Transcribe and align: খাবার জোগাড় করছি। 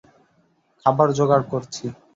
খাবার 0.85 1.07
জোগাড় 1.17 1.45
করছি। 1.51 1.85